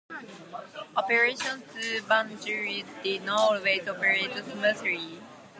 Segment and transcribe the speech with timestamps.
[0.97, 5.21] Operations to Banjul did not always operate smoothly.